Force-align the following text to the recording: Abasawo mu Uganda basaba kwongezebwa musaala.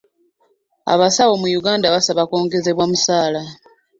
Abasawo 0.93 1.33
mu 1.41 1.47
Uganda 1.59 1.93
basaba 1.95 2.21
kwongezebwa 2.29 2.85
musaala. 2.91 3.41